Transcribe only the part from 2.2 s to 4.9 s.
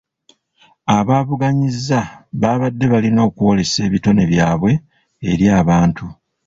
baabadde balina okwolesa ebitone byabwe